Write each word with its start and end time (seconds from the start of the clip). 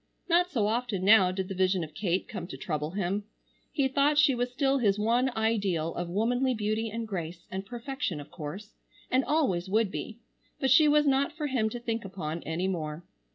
Not 0.27 0.49
so 0.49 0.65
often 0.65 1.05
now 1.05 1.31
did 1.31 1.47
the 1.47 1.53
vision 1.53 1.83
of 1.83 1.93
Kate 1.93 2.27
come 2.27 2.47
to 2.47 2.57
trouble 2.57 2.89
him. 2.89 3.23
He 3.71 3.87
thought 3.87 4.17
she 4.17 4.33
was 4.33 4.49
still 4.51 4.79
his 4.79 4.97
one 4.97 5.29
ideal 5.37 5.93
of 5.93 6.09
womanly 6.09 6.55
beauty 6.55 6.89
and 6.89 7.07
grace 7.07 7.45
and 7.51 7.67
perfection 7.67 8.19
of 8.19 8.31
course, 8.31 8.73
and 9.11 9.23
always 9.23 9.69
would 9.69 9.91
be, 9.91 10.17
but 10.59 10.71
she 10.71 10.87
was 10.87 11.05
not 11.05 11.33
for 11.37 11.45
him 11.45 11.69
to 11.69 11.79
think 11.79 12.03
upon 12.03 12.41
any 12.47 12.67
more. 12.67 13.03